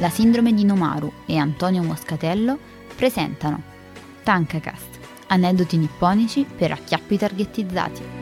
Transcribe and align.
la 0.00 0.08
sindrome 0.08 0.54
di 0.54 0.64
Nomaru 0.64 1.12
e 1.26 1.36
Antonio 1.36 1.82
Moscatello 1.82 2.58
presentano 2.96 3.62
Tankacast, 4.22 4.98
aneddoti 5.26 5.76
nipponici 5.76 6.46
per 6.56 6.72
acchiappi 6.72 7.18
targetizzati. 7.18 8.19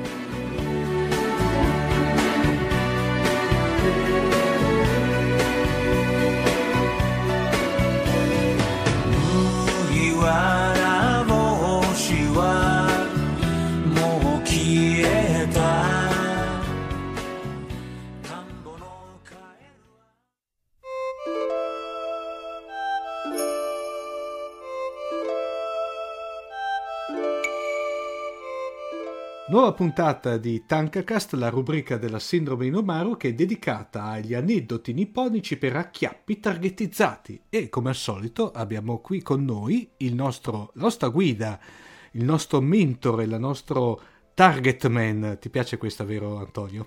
Nuova 29.68 29.84
puntata 29.84 30.38
di 30.38 30.64
Tankacast, 30.64 31.34
la 31.34 31.50
rubrica 31.50 31.98
della 31.98 32.18
sindrome 32.18 32.64
di 32.64 32.70
Nomaru 32.70 33.18
che 33.18 33.28
è 33.28 33.34
dedicata 33.34 34.04
agli 34.04 34.32
aneddoti 34.32 34.94
nipponici 34.94 35.58
per 35.58 35.76
acchiappi 35.76 36.40
targetizzati. 36.40 37.42
E 37.50 37.68
come 37.68 37.90
al 37.90 37.94
solito 37.94 38.50
abbiamo 38.50 39.00
qui 39.00 39.20
con 39.20 39.44
noi 39.44 39.90
il 39.98 40.14
nostro, 40.14 40.70
la 40.72 40.82
nostra 40.84 41.08
guida, 41.08 41.60
il 42.12 42.24
nostro 42.24 42.62
mentore, 42.62 43.24
il 43.24 43.36
nostro 43.38 44.00
target 44.32 44.86
man. 44.86 45.36
Ti 45.38 45.50
piace 45.50 45.76
questa, 45.76 46.02
vero 46.02 46.38
Antonio? 46.38 46.86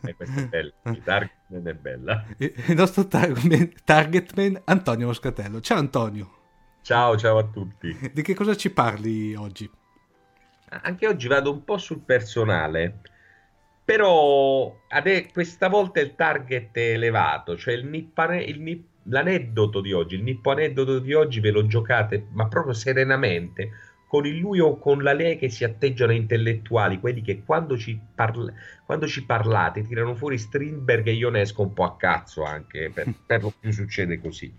Eh, 0.00 0.14
questa 0.16 0.40
è 0.40 0.46
bella, 0.46 0.72
il 0.84 1.02
target 1.02 1.36
man 1.48 1.66
è 1.66 1.74
bella. 1.74 2.24
Il 2.38 2.74
nostro 2.74 3.06
target 3.06 4.34
man 4.36 4.62
Antonio 4.64 5.06
Moscatello. 5.08 5.60
Ciao 5.60 5.76
Antonio. 5.76 6.30
Ciao, 6.80 7.14
ciao 7.18 7.36
a 7.36 7.44
tutti. 7.44 7.94
Di 8.10 8.22
che 8.22 8.32
cosa 8.32 8.56
ci 8.56 8.70
parli 8.70 9.34
oggi? 9.34 9.70
Anche 10.82 11.06
oggi 11.06 11.28
vado 11.28 11.50
un 11.52 11.64
po' 11.64 11.78
sul 11.78 12.00
personale, 12.00 13.00
però 13.84 14.74
ade- 14.88 15.30
questa 15.32 15.68
volta 15.68 16.00
il 16.00 16.14
target 16.14 16.70
è 16.76 16.92
elevato, 16.92 17.56
cioè 17.56 17.74
il 17.74 17.86
nippane- 17.86 18.42
il 18.42 18.60
nip- 18.60 18.88
l'aneddoto 19.04 19.80
di 19.80 19.92
oggi, 19.92 20.14
il 20.14 20.22
nippo 20.22 20.50
aneddoto 20.52 20.98
di 21.00 21.12
oggi 21.12 21.40
ve 21.40 21.50
lo 21.50 21.66
giocate, 21.66 22.28
ma 22.32 22.46
proprio 22.48 22.72
serenamente, 22.74 23.70
con 24.06 24.26
il 24.26 24.36
lui 24.38 24.60
o 24.60 24.78
con 24.78 25.02
la 25.02 25.12
lei 25.14 25.38
che 25.38 25.48
si 25.48 25.64
atteggiano 25.64 26.12
intellettuali, 26.12 27.00
quelli 27.00 27.22
che 27.22 27.42
quando 27.44 27.76
ci, 27.78 27.98
parla- 28.14 28.52
quando 28.84 29.06
ci 29.06 29.24
parlate 29.24 29.82
tirano 29.82 30.14
fuori 30.14 30.38
Strindberg 30.38 31.06
e 31.06 31.12
io 31.12 31.30
ne 31.30 31.40
esco 31.40 31.62
un 31.62 31.72
po' 31.72 31.84
a 31.84 31.96
cazzo 31.96 32.44
anche, 32.44 32.90
per, 32.90 33.10
per 33.26 33.42
lo 33.42 33.52
più 33.58 33.72
succede 33.72 34.20
così. 34.20 34.52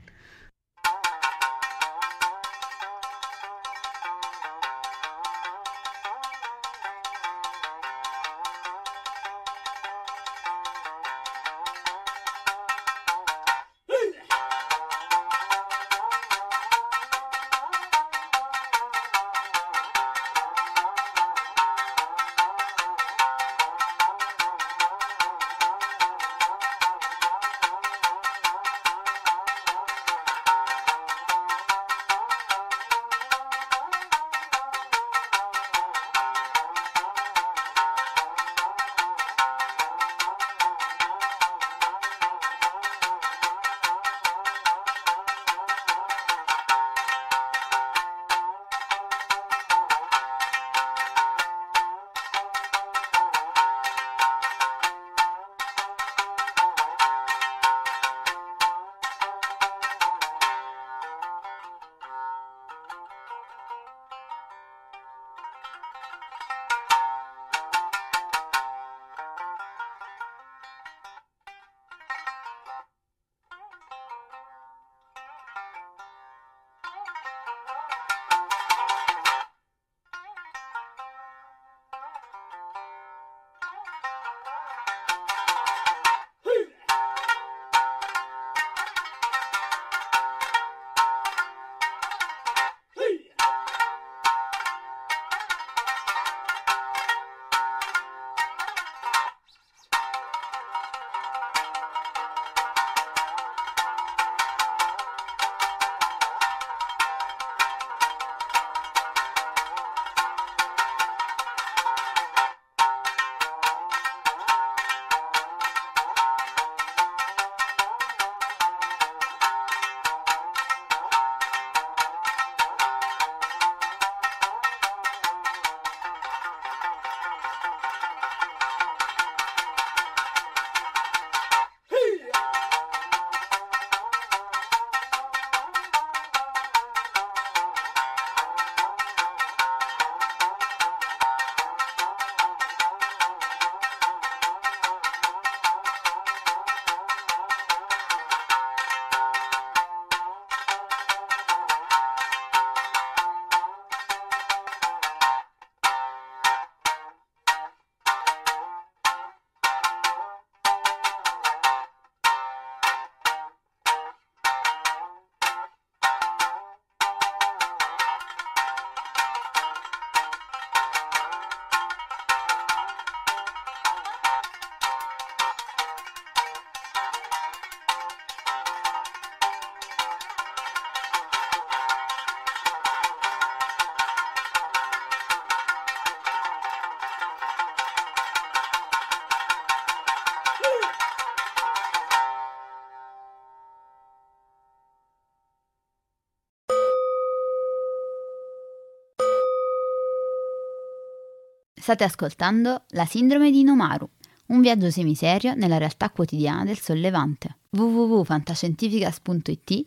State 201.83 202.06
ascoltando 202.06 202.85
La 202.91 203.03
sindrome 203.03 203.51
di 203.51 203.62
Nomaru, 203.62 204.07
un 204.45 204.62
viaggio 204.62 204.89
semiserio 204.89 205.53
nella 205.53 205.77
realtà 205.77 206.12
quotidiana 206.12 206.63
del 206.63 206.80
sollevante. 206.80 207.57
www.fantascientificas.it, 207.71 209.83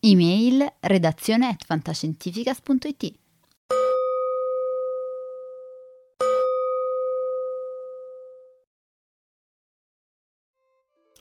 email 0.00 0.70
redazione 0.80 1.48
at 1.48 1.64
fantascientificas.it. 1.64 3.14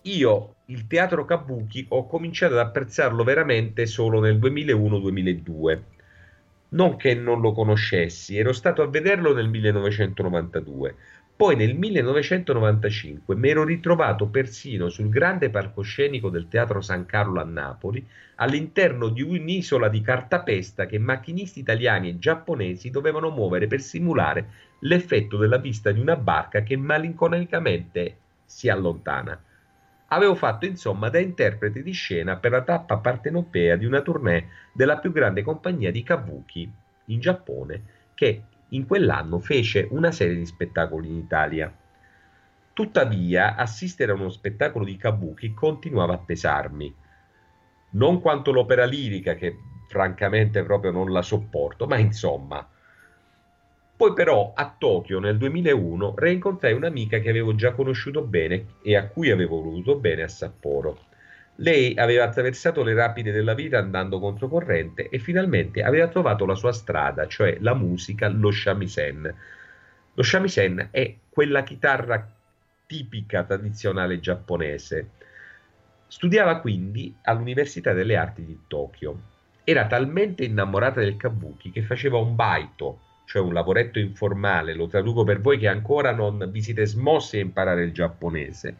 Io 0.02 0.56
il 0.66 0.88
teatro 0.88 1.24
Kabuki 1.24 1.86
ho 1.88 2.06
cominciato 2.06 2.56
ad 2.56 2.68
apprezzarlo 2.68 3.24
veramente 3.24 3.86
solo 3.86 4.20
nel 4.20 4.38
2001-2002. 4.40 5.97
Non 6.70 6.98
che 6.98 7.14
non 7.14 7.40
lo 7.40 7.54
conoscessi, 7.54 8.38
ero 8.38 8.52
stato 8.52 8.82
a 8.82 8.88
vederlo 8.88 9.34
nel 9.34 9.48
1992. 9.48 10.96
Poi 11.38 11.56
nel 11.56 11.76
1995 11.76 13.36
mi 13.36 13.50
ero 13.50 13.64
ritrovato 13.64 14.28
persino 14.28 14.90
sul 14.90 15.08
grande 15.08 15.50
palcoscenico 15.50 16.30
del 16.30 16.48
Teatro 16.48 16.82
San 16.82 17.06
Carlo 17.06 17.40
a 17.40 17.46
Napoli, 17.46 18.06
all'interno 18.36 19.08
di 19.10 19.22
un'isola 19.22 19.88
di 19.88 20.02
cartapesta 20.02 20.86
che 20.88 20.98
macchinisti 20.98 21.60
italiani 21.60 22.10
e 22.10 22.20
giapponesi 22.20 22.90
dovevano 22.90 23.30
muovere 23.30 23.68
per 23.68 23.80
simulare 23.80 24.50
l'effetto 24.80 25.38
della 25.38 25.60
vista 25.60 25.92
di 25.92 26.00
una 26.00 26.18
barca 26.18 26.64
che 26.64 26.76
malinconicamente 26.76 28.18
si 28.44 28.68
allontana. 28.68 29.40
Avevo 30.10 30.36
fatto 30.36 30.66
insomma 30.66 31.10
da 31.10 31.20
interprete 31.20 31.84
di 31.84 31.92
scena 31.92 32.38
per 32.38 32.52
la 32.52 32.64
tappa 32.64 32.98
partenopea 32.98 33.76
di 33.76 33.86
una 33.86 34.02
tournée 34.02 34.48
della 34.72 34.98
più 34.98 35.12
grande 35.12 35.42
compagnia 35.42 35.92
di 35.92 36.02
kabuki 36.02 36.72
in 37.06 37.20
Giappone 37.20 37.84
che 38.14 38.44
in 38.70 38.86
quell'anno 38.86 39.40
fece 39.40 39.88
una 39.92 40.12
serie 40.12 40.36
di 40.36 40.46
spettacoli 40.46 41.08
in 41.08 41.16
Italia. 41.18 41.74
Tuttavia, 42.74 43.56
assistere 43.56 44.12
a 44.12 44.16
uno 44.16 44.30
spettacolo 44.30 44.86
di 44.86 44.98
kabuki 44.98 45.54
continuava 45.54 46.14
a 46.14 46.20
pesarmi. 46.20 46.96
Non 47.92 48.22
quanto 48.22 48.52
l'opera 48.52 48.86
lirica, 48.86 49.36
che 49.36 49.58
francamente 49.88 50.64
proprio 50.64 50.92
non 50.92 51.12
la 51.12 51.22
sopporto, 51.22 51.86
ma 51.86 51.98
insomma, 51.98 52.68
poi 53.98 54.14
però 54.14 54.54
a 54.56 54.76
Tokyo 54.78 55.20
nel 55.20 55.40
2001 55.40 56.14
reincontrai 56.16 56.72
un'amica 56.74 57.18
che 57.18 57.30
avevo 57.30 57.56
già 57.56 57.72
conosciuto 57.72 58.22
bene 58.22 58.76
e 58.84 58.96
a 58.96 59.08
cui 59.08 59.32
avevo 59.32 59.60
voluto 59.60 59.96
bene 59.96 60.22
a 60.22 60.28
Sapporo. 60.28 61.06
Lei 61.56 61.98
aveva 61.98 62.26
attraversato 62.26 62.84
le 62.84 62.94
rapide 62.94 63.32
della 63.32 63.56
vita 63.56 63.80
andando 63.80 64.20
controcorrente 64.20 65.10
e 65.10 65.18
finalmente 65.18 65.82
aveva 65.82 66.08
trovato 66.10 66.46
la 66.46 66.54
sua 66.54 66.74
strada, 66.74 67.26
cioè 67.26 67.58
la 67.60 67.74
musica, 67.74 68.30
lo 68.30 68.52
shamisen. 68.52 69.36
Lo 70.14 70.22
shamisen 70.22 70.90
è 70.92 71.16
quella 71.28 71.64
chitarra 71.64 72.32
tipica 72.86 73.46
tradizionale 73.46 74.20
giapponese. 74.20 75.10
Studiava 76.06 76.60
quindi 76.60 77.16
all'Università 77.24 77.94
delle 77.94 78.16
Arti 78.16 78.46
di 78.46 78.60
Tokyo. 78.68 79.20
Era 79.64 79.88
talmente 79.88 80.46
innamorata 80.46 81.00
del 81.00 81.18
kabuki 81.18 81.72
che 81.72 81.82
faceva 81.82 82.20
un 82.20 82.36
baito, 82.36 83.00
cioè 83.28 83.42
un 83.42 83.52
lavoretto 83.52 84.00
informale, 84.00 84.74
lo 84.74 84.88
traduco 84.88 85.26
per 85.26 85.42
voi 85.42 85.58
che 85.58 85.68
ancora 85.68 86.14
non 86.14 86.48
vi 86.50 86.62
siete 86.62 86.86
smossi 86.86 87.36
a 87.36 87.42
imparare 87.42 87.84
il 87.84 87.92
giapponese. 87.92 88.78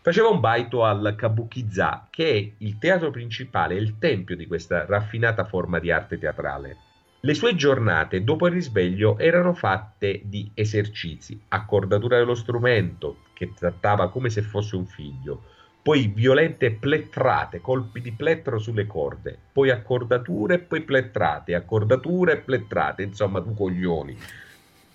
Faceva 0.00 0.28
un 0.28 0.40
baito 0.40 0.82
al 0.82 1.14
Kabukiza, 1.14 2.08
che 2.10 2.30
è 2.30 2.52
il 2.56 2.78
teatro 2.78 3.10
principale, 3.10 3.74
il 3.74 3.98
tempio 3.98 4.34
di 4.34 4.46
questa 4.46 4.86
raffinata 4.86 5.44
forma 5.44 5.78
di 5.78 5.90
arte 5.90 6.16
teatrale. 6.16 6.76
Le 7.20 7.34
sue 7.34 7.54
giornate 7.54 8.24
dopo 8.24 8.46
il 8.46 8.54
risveglio 8.54 9.18
erano 9.18 9.52
fatte 9.52 10.22
di 10.24 10.50
esercizi, 10.54 11.38
accordatura 11.48 12.16
dello 12.16 12.34
strumento, 12.34 13.24
che 13.34 13.52
trattava 13.52 14.08
come 14.08 14.30
se 14.30 14.40
fosse 14.40 14.74
un 14.76 14.86
figlio, 14.86 15.42
poi 15.86 16.10
violente 16.12 16.72
plettrate, 16.72 17.60
colpi 17.60 18.00
di 18.00 18.10
plettro 18.10 18.58
sulle 18.58 18.88
corde, 18.88 19.38
poi 19.52 19.70
accordature, 19.70 20.58
poi 20.58 20.80
plettrate, 20.80 21.54
accordature 21.54 22.38
plettrate, 22.38 23.04
insomma, 23.04 23.40
tu 23.40 23.54
coglioni. 23.54 24.18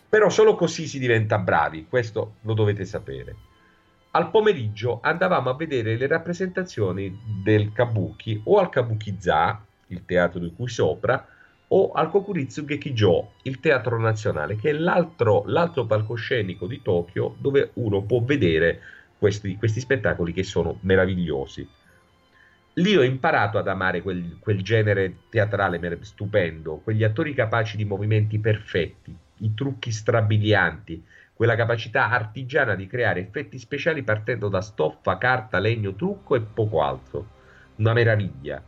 Però 0.09 0.27
solo 0.27 0.53
così 0.55 0.87
si 0.87 0.99
diventa 0.99 1.37
bravi, 1.37 1.85
questo 1.87 2.33
lo 2.41 2.53
dovete 2.53 2.83
sapere. 2.83 3.35
Al 4.11 4.31
pomeriggio 4.31 4.99
andavamo 5.01 5.49
a 5.49 5.55
vedere 5.55 5.95
le 5.95 6.07
rappresentazioni 6.07 7.17
del 7.41 7.71
Kabuki 7.71 8.41
o 8.43 8.59
al 8.59 8.67
Kabukiza, 8.67 9.63
il 9.87 10.03
teatro 10.03 10.41
di 10.41 10.51
cui 10.53 10.67
sopra, 10.67 11.25
o 11.69 11.93
al 11.93 12.09
Kokuritsu 12.09 12.65
Gekijo, 12.65 13.35
il 13.43 13.61
teatro 13.61 13.97
nazionale, 13.97 14.57
che 14.57 14.71
è 14.71 14.73
l'altro, 14.73 15.43
l'altro 15.45 15.85
palcoscenico 15.85 16.67
di 16.67 16.81
Tokyo 16.81 17.35
dove 17.39 17.69
uno 17.75 18.01
può 18.01 18.19
vedere 18.21 18.81
questi, 19.21 19.55
questi 19.55 19.81
spettacoli 19.81 20.33
che 20.33 20.41
sono 20.41 20.79
meravigliosi. 20.81 21.69
Lì 22.73 22.97
ho 22.97 23.03
imparato 23.03 23.59
ad 23.59 23.67
amare 23.67 24.01
quel, 24.01 24.37
quel 24.39 24.63
genere 24.63 25.15
teatrale 25.29 25.99
stupendo, 26.01 26.77
quegli 26.77 27.03
attori 27.03 27.35
capaci 27.35 27.77
di 27.77 27.85
movimenti 27.85 28.39
perfetti, 28.39 29.15
i 29.41 29.53
trucchi 29.53 29.91
strabilianti, 29.91 31.05
quella 31.35 31.55
capacità 31.55 32.09
artigiana 32.09 32.73
di 32.73 32.87
creare 32.87 33.19
effetti 33.19 33.59
speciali 33.59 34.01
partendo 34.01 34.47
da 34.49 34.59
stoffa, 34.59 35.19
carta, 35.19 35.59
legno, 35.59 35.93
trucco 35.93 36.35
e 36.35 36.41
poco 36.41 36.81
altro. 36.81 37.27
Una 37.75 37.93
meraviglia. 37.93 38.59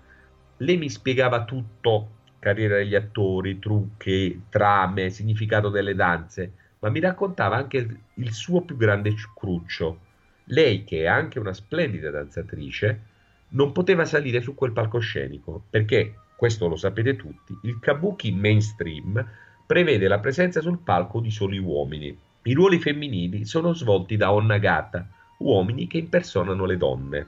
Lei 0.57 0.77
mi 0.77 0.89
spiegava 0.91 1.45
tutto, 1.45 2.09
carriera 2.37 2.75
degli 2.75 2.93
attori, 2.93 3.57
trucchi, 3.57 4.43
trame, 4.49 5.09
significato 5.09 5.69
delle 5.69 5.95
danze, 5.95 6.53
ma 6.77 6.89
mi 6.89 6.99
raccontava 6.99 7.55
anche 7.55 8.01
il 8.13 8.33
suo 8.33 8.61
più 8.61 8.77
grande 8.77 9.15
cruccio, 9.33 10.11
lei, 10.45 10.83
che 10.83 11.01
è 11.01 11.05
anche 11.05 11.39
una 11.39 11.53
splendida 11.53 12.09
danzatrice, 12.11 13.11
non 13.49 13.71
poteva 13.71 14.05
salire 14.05 14.41
su 14.41 14.55
quel 14.55 14.71
palcoscenico 14.71 15.63
perché, 15.69 16.15
questo 16.35 16.67
lo 16.67 16.75
sapete 16.75 17.15
tutti, 17.15 17.57
il 17.63 17.79
kabuki 17.79 18.31
mainstream 18.31 19.25
prevede 19.65 20.07
la 20.07 20.19
presenza 20.19 20.61
sul 20.61 20.79
palco 20.79 21.19
di 21.19 21.31
soli 21.31 21.57
uomini. 21.57 22.17
I 22.43 22.53
ruoli 22.53 22.79
femminili 22.79 23.45
sono 23.45 23.73
svolti 23.73 24.17
da 24.17 24.33
onnagata, 24.33 25.07
uomini 25.39 25.87
che 25.87 25.97
impersonano 25.97 26.65
le 26.65 26.77
donne. 26.77 27.27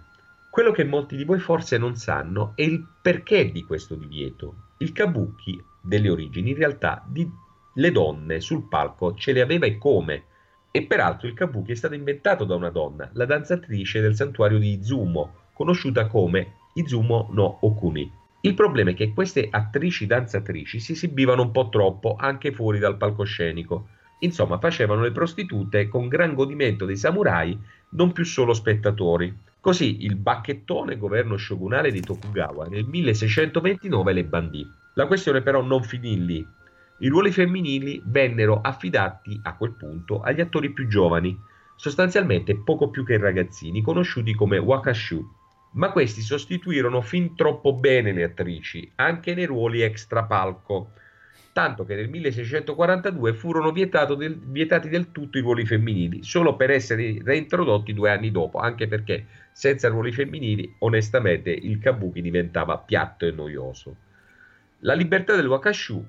Quello 0.49 0.71
che 0.71 0.83
molti 0.83 1.15
di 1.15 1.23
voi 1.23 1.39
forse 1.39 1.77
non 1.77 1.95
sanno 1.95 2.51
è 2.55 2.63
il 2.63 2.85
perché 3.01 3.51
di 3.51 3.63
questo 3.63 3.95
divieto. 3.95 4.71
Il 4.79 4.91
kabuki, 4.91 5.61
delle 5.81 6.09
origini, 6.09 6.49
in 6.51 6.57
realtà 6.57 7.03
di, 7.07 7.29
le 7.75 7.91
donne 7.91 8.39
sul 8.41 8.67
palco 8.67 9.15
ce 9.15 9.31
le 9.31 9.41
aveva 9.41 9.65
e 9.65 9.77
come 9.77 10.25
e 10.75 10.83
peraltro 10.83 11.29
il 11.29 11.33
kabuki 11.33 11.71
è 11.71 11.75
stato 11.75 11.93
inventato 11.93 12.43
da 12.43 12.53
una 12.53 12.69
donna, 12.69 13.09
la 13.13 13.23
danzatrice 13.23 14.01
del 14.01 14.13
santuario 14.13 14.59
di 14.59 14.77
Izumo, 14.77 15.45
conosciuta 15.53 16.07
come 16.07 16.55
Izumo 16.73 17.29
no 17.31 17.59
Okuni. 17.61 18.11
Il 18.41 18.55
problema 18.55 18.89
è 18.89 18.93
che 18.93 19.13
queste 19.13 19.47
attrici 19.49 20.05
danzatrici 20.05 20.81
si 20.81 20.91
esibivano 20.91 21.43
un 21.43 21.51
po' 21.51 21.69
troppo 21.69 22.17
anche 22.19 22.51
fuori 22.51 22.77
dal 22.77 22.97
palcoscenico. 22.97 23.87
Insomma, 24.19 24.59
facevano 24.59 25.01
le 25.01 25.13
prostitute 25.13 25.87
con 25.87 26.09
gran 26.09 26.33
godimento 26.33 26.83
dei 26.83 26.97
samurai, 26.97 27.57
non 27.91 28.11
più 28.11 28.25
solo 28.25 28.53
spettatori. 28.53 29.33
Così 29.61 30.03
il 30.03 30.17
bacchettone 30.17 30.97
governo 30.97 31.37
shogunale 31.37 31.89
di 31.89 32.01
Tokugawa 32.01 32.67
nel 32.67 32.83
1629 32.83 34.11
le 34.11 34.25
bandì. 34.25 34.69
La 34.95 35.07
questione 35.07 35.41
però 35.41 35.61
non 35.61 35.83
finì 35.83 36.25
lì. 36.25 36.45
I 36.99 37.09
ruoli 37.09 37.31
femminili 37.31 38.01
vennero 38.05 38.61
affidati 38.61 39.37
a 39.43 39.55
quel 39.57 39.73
punto 39.73 40.21
agli 40.21 40.39
attori 40.39 40.71
più 40.71 40.87
giovani, 40.87 41.37
sostanzialmente 41.75 42.55
poco 42.55 42.89
più 42.89 43.03
che 43.03 43.17
ragazzini, 43.17 43.81
conosciuti 43.81 44.33
come 44.33 44.57
wakashu, 44.57 45.21
ma 45.73 45.91
questi 45.91 46.21
sostituirono 46.21 47.01
fin 47.01 47.35
troppo 47.35 47.73
bene 47.73 48.13
le 48.13 48.23
attrici, 48.23 48.89
anche 48.95 49.35
nei 49.35 49.43
ruoli 49.43 49.81
extrapalco, 49.81 50.91
tanto 51.51 51.83
che 51.83 51.95
nel 51.95 52.09
1642 52.09 53.33
furono 53.33 53.71
del, 53.71 54.39
vietati 54.39 54.87
del 54.87 55.11
tutto 55.11 55.37
i 55.37 55.41
ruoli 55.41 55.65
femminili, 55.65 56.23
solo 56.23 56.55
per 56.55 56.71
essere 56.71 57.19
reintrodotti 57.21 57.93
due 57.93 58.09
anni 58.09 58.31
dopo, 58.31 58.59
anche 58.59 58.87
perché 58.87 59.25
senza 59.51 59.89
ruoli 59.89 60.13
femminili, 60.13 60.75
onestamente, 60.79 61.49
il 61.49 61.77
kabuki 61.79 62.21
diventava 62.21 62.77
piatto 62.77 63.25
e 63.25 63.31
noioso. 63.31 63.95
La 64.79 64.93
libertà 64.93 65.35
del 65.35 65.47
wakashu 65.47 66.05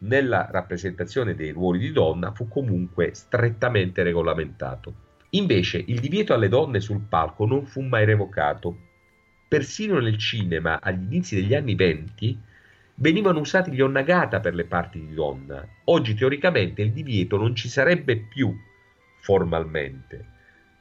nella 0.00 0.48
rappresentazione 0.50 1.34
dei 1.34 1.50
ruoli 1.50 1.78
di 1.78 1.92
donna 1.92 2.32
fu 2.32 2.48
comunque 2.48 3.14
strettamente 3.14 4.02
regolamentato. 4.02 5.06
Invece 5.30 5.82
il 5.86 6.00
divieto 6.00 6.32
alle 6.32 6.48
donne 6.48 6.80
sul 6.80 7.02
palco 7.08 7.44
non 7.46 7.66
fu 7.66 7.80
mai 7.82 8.04
revocato. 8.04 8.76
Persino 9.48 9.98
nel 9.98 10.18
cinema, 10.18 10.80
agli 10.80 11.02
inizi 11.04 11.34
degli 11.34 11.54
anni 11.54 11.74
venti, 11.74 12.38
venivano 12.94 13.40
usati 13.40 13.70
gli 13.72 13.80
onnagata 13.80 14.40
per 14.40 14.54
le 14.54 14.64
parti 14.64 15.04
di 15.04 15.14
donna. 15.14 15.66
Oggi 15.84 16.14
teoricamente 16.14 16.82
il 16.82 16.92
divieto 16.92 17.36
non 17.36 17.54
ci 17.54 17.68
sarebbe 17.68 18.16
più 18.16 18.54
formalmente. 19.20 20.36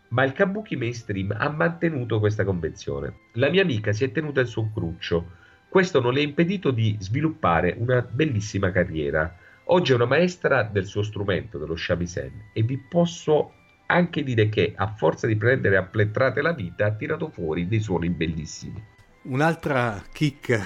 Ma 0.10 0.24
il 0.24 0.32
kabuki 0.32 0.78
mainstream 0.78 1.36
ha 1.38 1.50
mantenuto 1.50 2.20
questa 2.20 2.46
convenzione. 2.46 3.14
La 3.34 3.50
mia 3.50 3.62
amica 3.62 3.92
si 3.92 4.06
è 4.06 4.12
tenuta 4.12 4.40
il 4.40 4.48
suo 4.48 4.70
cruccio 4.72 5.46
questo 5.70 6.00
non 6.02 6.14
le 6.14 6.22
ha 6.22 6.24
impedito 6.24 6.72
di 6.72 6.96
sviluppare 7.00 7.76
una 7.78 8.02
bellissima 8.02 8.72
carriera. 8.72 9.38
Oggi 9.66 9.92
è 9.92 9.96
una 9.96 10.06
maestra 10.06 10.64
del 10.64 10.86
suo 10.86 11.04
strumento, 11.04 11.58
dello 11.58 11.76
shamisen, 11.76 12.50
e 12.54 12.64
vi 12.64 12.78
posso 12.78 13.52
anche 13.88 14.24
dire 14.24 14.50
che 14.50 14.74
a 14.76 14.88
forza 14.88 15.28
di 15.28 15.36
prendere 15.36 15.78
a 15.78 15.84
plettrate 15.84 16.42
la 16.42 16.54
vita 16.54 16.86
ha 16.86 16.92
tirato 16.92 17.30
fuori 17.30 17.68
dei 17.68 17.80
suoni 17.80 18.10
bellissimi. 18.10 18.82
Un'altra 19.24 20.02
chicca, 20.12 20.64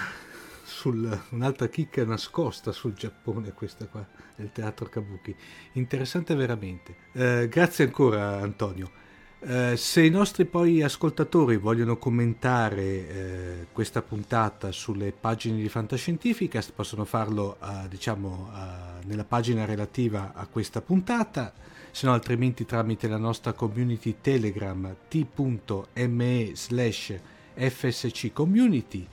sul, 0.64 1.20
un'altra 1.30 1.68
chicca 1.68 2.06
nascosta 2.06 2.72
sul 2.72 2.94
Giappone, 2.94 3.54
questa 3.54 3.88
qua, 3.88 4.08
del 4.36 4.52
teatro 4.52 4.86
Kabuki. 4.86 5.36
Interessante 5.74 6.36
veramente. 6.36 6.96
Eh, 7.14 7.48
grazie 7.50 7.86
ancora 7.86 8.40
Antonio. 8.40 8.92
Eh, 9.44 9.76
se 9.76 10.06
i 10.06 10.12
nostri 10.12 10.46
poi 10.46 10.84
ascoltatori 10.84 11.58
vogliono 11.58 11.98
commentare 11.98 12.84
eh, 12.84 13.68
questa 13.72 14.04
puntata 14.04 14.72
sulle 14.72 15.12
pagine 15.12 15.60
di 15.60 15.68
Fantascientificast 15.68 16.74
possono 16.74 17.06
farlo 17.06 17.58
uh, 17.60 17.88
diciamo, 17.88 18.52
uh, 18.52 19.08
nella 19.08 19.24
pagina 19.24 19.66
relativa 19.66 20.34
a 20.36 20.46
questa 20.46 20.80
puntata 20.82 21.54
se 21.90 22.06
no 22.06 22.14
altrimenti 22.14 22.68
tramite 22.68 23.08
la 23.08 23.18
nostra 23.18 23.54
community 23.54 24.18
telegram 24.22 24.96
t.me 25.08 26.52
slash 26.54 27.20
fsc 27.56 28.32
community 28.34 29.08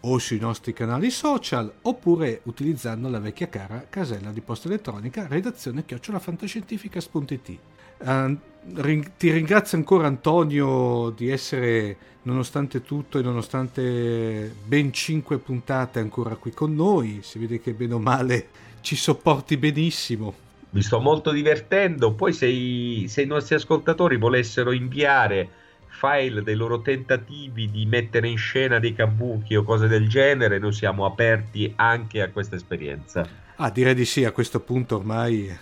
o 0.00 0.18
sui 0.18 0.40
nostri 0.40 0.72
canali 0.72 1.10
social 1.10 1.72
oppure 1.82 2.40
utilizzando 2.44 3.08
la 3.08 3.20
vecchia 3.20 3.48
cara 3.48 3.86
casella 3.88 4.32
di 4.32 4.40
posta 4.40 4.66
elettronica 4.66 5.28
redazione 5.28 5.84
chiocciolafantascientificas.it 5.84 7.58
ti 9.16 9.30
ringrazio 9.30 9.76
ancora 9.76 10.06
Antonio 10.06 11.10
di 11.10 11.30
essere 11.30 11.96
nonostante 12.22 12.82
tutto 12.82 13.18
e 13.18 13.22
nonostante 13.22 14.54
ben 14.64 14.92
cinque 14.92 15.38
puntate 15.38 16.00
ancora 16.00 16.34
qui 16.34 16.52
con 16.52 16.74
noi 16.74 17.20
si 17.22 17.38
vede 17.38 17.60
che 17.60 17.72
bene 17.72 17.94
o 17.94 17.98
male 17.98 18.48
ci 18.82 18.94
sopporti 18.94 19.56
benissimo 19.56 20.48
mi 20.72 20.82
sto 20.82 21.00
molto 21.00 21.32
divertendo. 21.32 22.12
Poi, 22.12 22.32
se 22.32 22.46
i, 22.46 23.06
se 23.08 23.22
i 23.22 23.26
nostri 23.26 23.56
ascoltatori 23.56 24.16
volessero 24.16 24.72
inviare 24.72 25.48
file 25.86 26.42
dei 26.42 26.54
loro 26.54 26.80
tentativi 26.80 27.70
di 27.70 27.84
mettere 27.86 28.28
in 28.28 28.38
scena 28.38 28.78
dei 28.78 28.94
kabuki 28.94 29.56
o 29.56 29.64
cose 29.64 29.88
del 29.88 30.08
genere, 30.08 30.58
noi 30.58 30.72
siamo 30.72 31.04
aperti 31.04 31.72
anche 31.76 32.22
a 32.22 32.30
questa 32.30 32.54
esperienza. 32.54 33.26
Ah, 33.62 33.68
direi 33.68 33.94
di 33.94 34.06
sì, 34.06 34.24
a 34.24 34.32
questo 34.32 34.60
punto 34.60 34.96
ormai. 34.96 35.54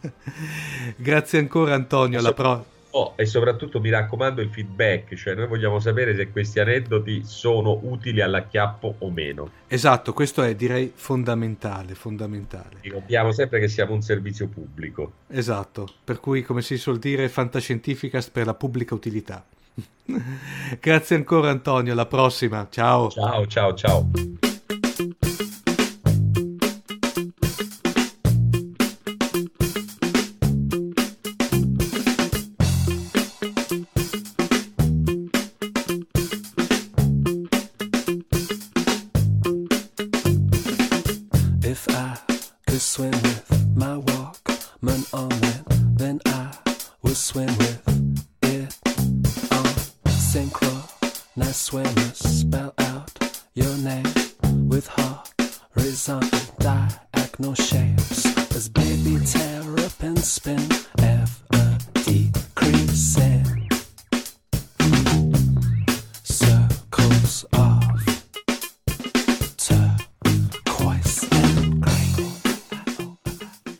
Grazie 0.96 1.40
ancora 1.40 1.74
Antonio, 1.74 2.18
alla 2.18 2.32
prossima. 2.32 2.70
Oh, 2.94 3.12
e 3.16 3.26
soprattutto 3.26 3.80
mi 3.80 3.90
raccomando 3.90 4.40
il 4.40 4.48
feedback, 4.48 5.14
cioè 5.14 5.34
noi 5.34 5.46
vogliamo 5.46 5.78
sapere 5.78 6.14
se 6.14 6.30
questi 6.30 6.58
aneddoti 6.60 7.22
sono 7.24 7.78
utili 7.82 8.22
all'acchiappo 8.22 8.94
o 8.98 9.10
meno. 9.10 9.50
Esatto, 9.68 10.14
questo 10.14 10.42
è 10.42 10.54
direi 10.54 10.90
fondamentale, 10.94 11.94
fondamentale. 11.94 12.78
Ricordiamo 12.80 13.30
sempre 13.32 13.60
che 13.60 13.68
siamo 13.68 13.92
un 13.92 14.00
servizio 14.00 14.48
pubblico. 14.48 15.12
Esatto, 15.28 15.86
per 16.02 16.18
cui 16.18 16.42
come 16.42 16.62
si 16.62 16.78
suol 16.78 16.98
dire 16.98 17.28
fantascientificast 17.28 18.30
per 18.30 18.46
la 18.46 18.54
pubblica 18.54 18.94
utilità. 18.94 19.44
Grazie 20.80 21.16
ancora 21.16 21.50
Antonio, 21.50 21.92
alla 21.92 22.06
prossima, 22.06 22.68
ciao. 22.70 23.10
Ciao, 23.10 23.46
ciao, 23.46 23.74
ciao. 23.74 24.10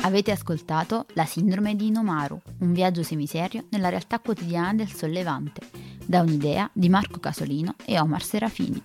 Avete 0.00 0.32
ascoltato 0.32 1.06
La 1.12 1.26
sindrome 1.26 1.76
di 1.76 1.86
Inomaru, 1.86 2.40
un 2.58 2.72
viaggio 2.72 3.04
semiserio 3.04 3.66
nella 3.70 3.88
realtà 3.88 4.18
quotidiana 4.18 4.74
del 4.74 4.92
sollevante, 4.92 5.60
da 6.04 6.22
un'idea 6.22 6.68
di 6.72 6.88
Marco 6.88 7.20
Casolino 7.20 7.76
e 7.84 8.00
Omar 8.00 8.24
Serafini. 8.24 8.82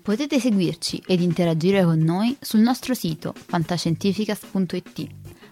Potete 0.00 0.40
seguirci 0.40 1.02
ed 1.06 1.20
interagire 1.20 1.84
con 1.84 1.98
noi 1.98 2.34
sul 2.40 2.60
nostro 2.60 2.94
sito 2.94 3.34
fantascientificast.it, 3.36 5.25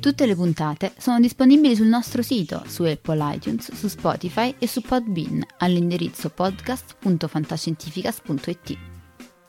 Tutte 0.00 0.24
le 0.24 0.34
puntate 0.34 0.94
sono 0.96 1.20
disponibili 1.20 1.76
sul 1.76 1.88
nostro 1.88 2.22
sito, 2.22 2.62
su 2.66 2.84
Apple 2.84 3.34
iTunes, 3.34 3.70
su 3.74 3.86
Spotify 3.86 4.54
e 4.58 4.66
su 4.66 4.80
Podbean 4.80 5.44
all'indirizzo 5.58 6.30
podcast.fantascientificas.it. 6.30 8.78